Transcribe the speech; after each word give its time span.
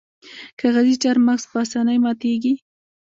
کاغذي 0.59 0.95
چهارمغز 1.01 1.43
په 1.51 1.57
اسانۍ 1.65 1.97
ماتیږي. 2.05 2.53